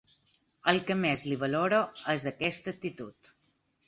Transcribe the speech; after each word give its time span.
El 0.71 0.79
que 0.85 0.95
més 1.01 1.25
li 1.31 1.37
valoro 1.43 1.81
és 2.13 2.25
aquesta 2.31 2.73
actitud. 2.77 3.31